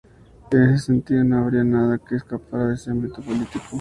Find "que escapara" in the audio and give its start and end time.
1.99-2.69